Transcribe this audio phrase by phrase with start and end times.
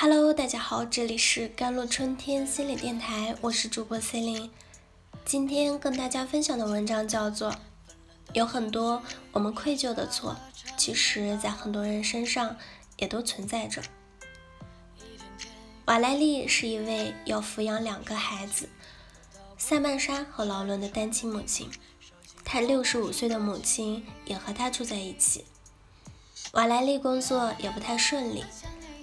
[0.00, 4.48] Hello，大家好，这里是甘露春天心理电台，我是主播 C 琳。
[5.24, 7.50] 今天跟大家分享的文章叫做
[8.32, 9.02] 《有很多
[9.32, 10.36] 我们愧疚的错，
[10.76, 12.56] 其实在很多人身上
[12.98, 13.82] 也都存在着》。
[15.86, 18.68] 瓦莱丽是一位要抚养两个孩子，
[19.56, 21.68] 塞曼莎和劳伦的单亲母亲，
[22.44, 25.44] 她六十五岁的母亲也和她住在一起。
[26.52, 28.44] 瓦莱丽工作也不太顺利，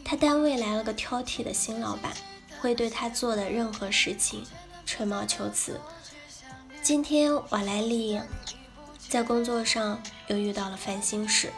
[0.05, 2.13] 他单位来了个挑剔的新老板，
[2.61, 4.45] 会对他做的任何事情
[4.85, 5.81] 吹毛求疵。
[6.83, 8.21] 今天瓦莱丽
[9.09, 11.51] 在工作上又遇到了烦心事，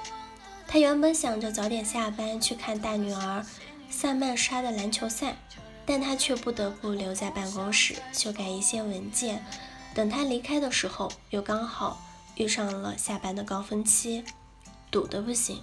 [0.66, 3.46] 她原本想着早点下班去看大女儿
[3.90, 5.36] 萨曼莎的篮球赛，
[5.86, 9.45] 但她却不得不留在办公室修改一些文件。
[9.94, 12.02] 等她离开的时候，又刚好
[12.36, 14.23] 遇上了下班的高峰期，
[14.90, 15.62] 堵得不行。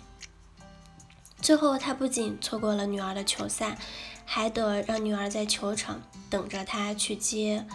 [1.44, 3.76] 最后，他不仅错过了女儿的球赛，
[4.24, 7.66] 还得让女儿在球场等着他去接。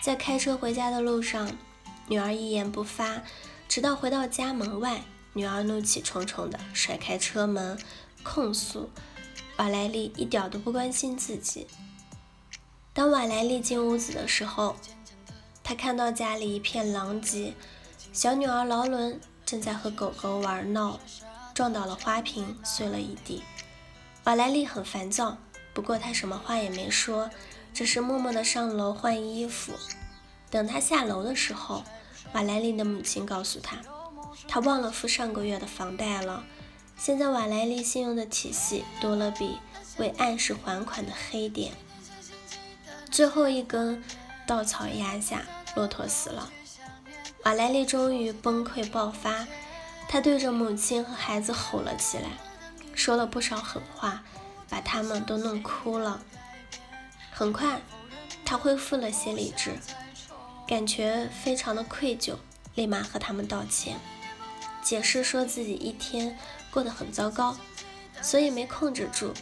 [0.00, 1.56] 在开车回家的路上，
[2.08, 3.22] 女儿一言不发，
[3.68, 7.78] 直到回到家门外，女儿怒气冲冲地甩开车门，
[8.24, 8.90] 控诉
[9.56, 11.68] 瓦莱丽一点都不关心自己。
[12.92, 14.74] 当瓦莱丽进屋子的时候，
[15.62, 17.54] 她看到家里一片狼藉，
[18.12, 20.98] 小女儿劳伦正在和狗狗玩闹。
[21.54, 23.42] 撞倒了花瓶，碎了一地。
[24.24, 25.36] 瓦莱丽很烦躁，
[25.74, 27.30] 不过她什么话也没说，
[27.74, 29.72] 只是默默地上楼换衣服。
[30.50, 31.84] 等她下楼的时候，
[32.32, 33.78] 瓦莱丽的母亲告诉她，
[34.46, 36.44] 她忘了付上个月的房贷了。
[36.96, 39.58] 现在瓦莱丽信用的体系多了笔
[39.96, 41.72] 未按时还款的黑点。
[43.10, 44.02] 最后一根
[44.46, 45.42] 稻草压下，
[45.74, 46.50] 骆驼死了。
[47.44, 49.46] 瓦莱丽终于崩溃爆发。
[50.12, 52.28] 他对着母亲和孩子吼了起来，
[52.94, 54.22] 说了不少狠话，
[54.68, 56.20] 把他们都弄哭了。
[57.30, 57.80] 很快，
[58.44, 59.70] 他恢复了些理智，
[60.68, 62.34] 感觉非常的愧疚，
[62.74, 63.98] 立马和他们道歉，
[64.82, 66.36] 解释说自己一天
[66.70, 67.56] 过得很糟糕，
[68.20, 69.32] 所以没控制住。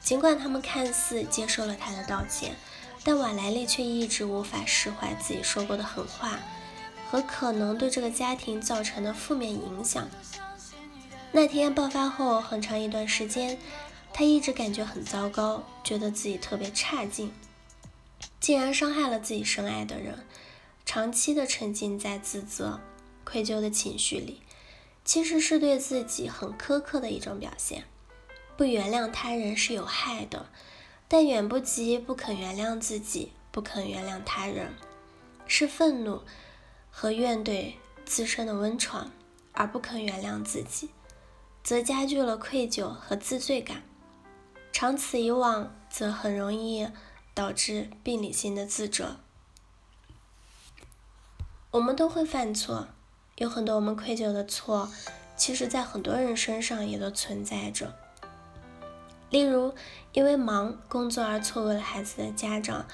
[0.00, 2.54] 尽管他们看似接受了他的道歉，
[3.02, 6.38] 但瓦莱丽却一直无法释怀自己说过的狠话。
[7.14, 10.08] 和可能对这个家庭造成的负面影响。
[11.30, 13.56] 那天爆发后很长一段时间，
[14.12, 17.32] 他一直感觉很糟糕，觉得自己特别差劲，
[18.40, 20.26] 竟然伤害了自己深爱的人，
[20.84, 22.80] 长期的沉浸在自责、
[23.22, 24.42] 愧疚的情绪里，
[25.04, 27.84] 其实是对自己很苛刻的一种表现。
[28.56, 30.46] 不原谅他人是有害的，
[31.06, 34.74] 但远不及不肯原谅自己、不肯原谅他人，
[35.46, 36.20] 是愤怒。
[36.96, 37.74] 和怨怼
[38.06, 39.10] 自身的温床，
[39.52, 40.90] 而不肯原谅自己，
[41.64, 43.82] 则加剧了愧疚和自罪感。
[44.72, 46.88] 长此以往，则很容易
[47.34, 49.16] 导致病理性的自责。
[51.72, 52.86] 我们都会犯错，
[53.38, 54.88] 有很多我们愧疚的错，
[55.36, 57.92] 其实在很多人身上也都存在着。
[59.30, 59.74] 例如，
[60.12, 62.86] 因为忙工作而错过了孩子的家长，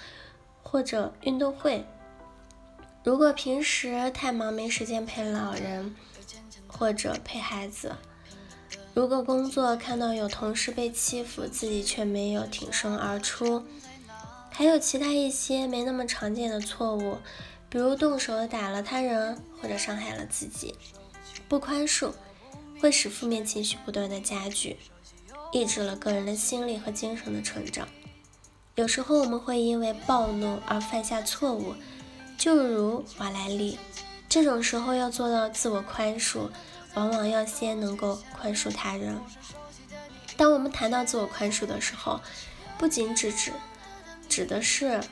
[0.62, 1.86] 或者运动会。
[3.02, 5.94] 如果平时太忙没时间陪老人
[6.66, 7.96] 或者陪孩子，
[8.92, 13.64] 如果工作看到有同事被欺负，自己却没有挺身而出，
[14.50, 17.16] 还有其他一些没那么常见的错误，
[17.70, 20.74] 比如动手打了他人或者伤害了自己，
[21.48, 22.12] 不宽恕
[22.80, 24.76] 会使负面情绪不断的加剧，
[25.52, 27.88] 抑制了个人的心理和精神的成长。
[28.74, 31.74] 有时候我们会因为暴怒而犯下错误。
[32.40, 33.78] 就如瓦莱丽，
[34.26, 36.48] 这种时候要做到自我宽恕，
[36.94, 39.14] 往往要先能够宽恕他人。
[40.38, 42.18] 当我们谈到自我宽恕的时候，
[42.78, 43.52] 不仅指指
[44.26, 45.02] 指的是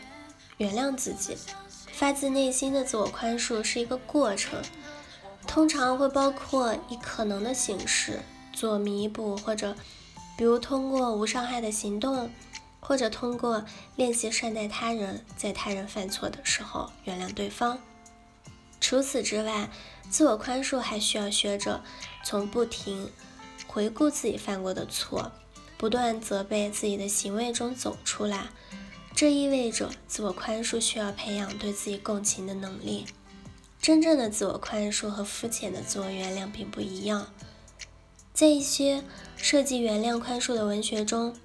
[0.57, 1.37] 原谅自己，
[1.93, 4.63] 发自内心的自我宽恕是一个过程，
[5.47, 8.21] 通常会包括以可能的形式
[8.55, 9.77] 做弥补，或者
[10.39, 12.31] 比如通过无伤害的行动。
[12.89, 17.79] 或者通过练习善待他人，在他人犯错的时候原谅对方。
[18.81, 19.69] 除此之外，
[20.09, 21.83] 自我宽恕还需要学着
[22.25, 23.11] 从不停
[23.67, 25.31] 回顾自己犯过的错，
[25.77, 28.47] 不断责备自己的行为中走出来。
[29.15, 33.05] 这意味着自我宽恕需要培养对自己共情的能力。
[33.83, 37.27] 真正的自我宽恕和肤浅的自我原谅并不一样。
[38.33, 39.05] 在一些
[39.37, 41.37] 涉及原谅宽恕的文学中，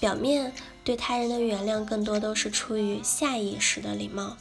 [0.00, 0.52] 表面。
[0.82, 4.38] 对他人的原谅更多都是出于下意识的礼貌，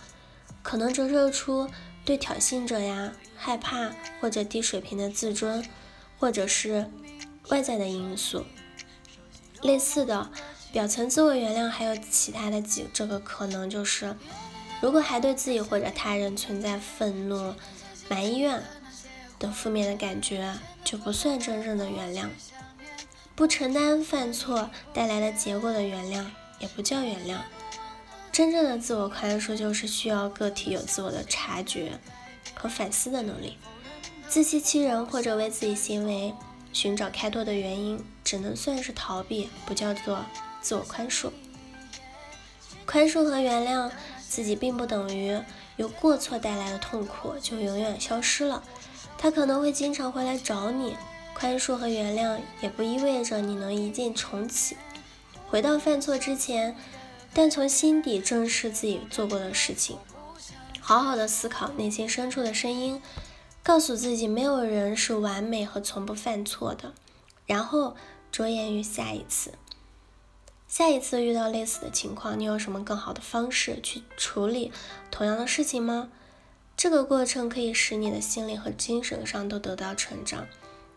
[0.64, 1.70] 可能折射出
[2.06, 5.64] 对挑衅者呀害怕或者低水平的自尊，
[6.18, 6.90] 或者是
[7.50, 8.46] 外在的因素。
[9.62, 10.32] 类似的，
[10.72, 14.16] 表层自我原谅还有其他的几这个可能就是，
[14.82, 17.54] 如果还对自己或者他人存在愤怒、
[18.08, 18.64] 埋怨
[19.38, 22.30] 等负面的感觉，就不算真正的原谅。
[23.40, 26.26] 不承担犯错带来的结果的原谅，
[26.60, 27.38] 也不叫原谅。
[28.34, 31.98] 真正的自我宽恕，就是需要个体有自我的察觉
[32.54, 33.58] 和反思的能力。
[34.28, 36.34] 自欺欺人或者为自己行为
[36.74, 40.26] 寻找开脱的原因，只能算是逃避，不叫做。
[40.60, 41.32] 自我宽恕，
[42.86, 43.90] 宽恕和原谅
[44.20, 45.42] 自己，并不等于
[45.78, 48.62] 由过错带来的痛苦就永远消失了。
[49.18, 50.98] 他可能会经常会来找你。
[51.40, 54.76] 宽恕和原谅也不意味着你能一键重启，
[55.48, 56.76] 回到犯错之前，
[57.34, 59.98] 但从心底正视自己做过的事情，
[60.82, 63.02] 好好的思考内心深处的声音，
[63.64, 66.94] 告诉自己没有人是完美和从不犯错的，
[67.46, 67.96] 然后
[68.30, 69.54] 着眼于下一次。
[70.68, 74.74] 下一次遇到类似的情况，你有什么更好的方式去处理
[75.10, 76.10] 同样的事情吗？
[76.76, 80.46] 这个过程可以使你的心理和精神上都得到成长。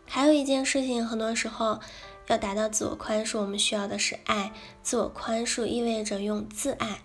[0.05, 1.79] 还有一件事情，很多时候
[2.27, 4.53] 要达到自我宽恕，我们需要的是爱。
[4.81, 7.01] 自我宽恕意味着用自爱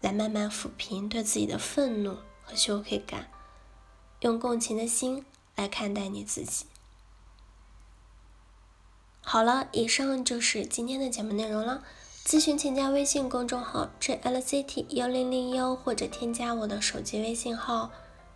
[0.00, 3.28] 来慢慢抚平对自己的愤怒和羞愧感，
[4.20, 5.24] 用共情的心
[5.54, 6.66] 来看待你自己。
[9.20, 11.84] 好了，以上就是今天的节目内容了。
[12.24, 17.90] 咨询请加微信公众号 jlct 幺零零幺，或者添加我的手机微信号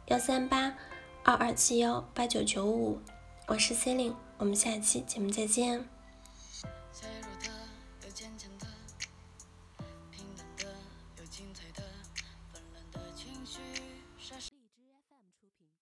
[0.06, 0.74] 幺三八
[1.22, 3.00] 二二七幺八九九五，
[3.52, 5.84] 我是 Celine，我们下期节目再见。